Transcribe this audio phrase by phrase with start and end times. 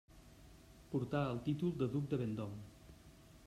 [0.93, 2.67] Portà el títol de duc de Vendôme.